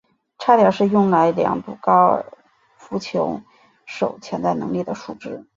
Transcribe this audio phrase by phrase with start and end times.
[0.39, 2.25] 差点是用来量度高尔
[2.75, 3.39] 夫球
[3.85, 5.45] 手潜在能力的数值。